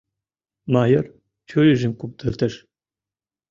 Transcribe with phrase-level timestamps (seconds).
[0.73, 1.05] Майор
[1.49, 2.53] чурийжым куптыртыш.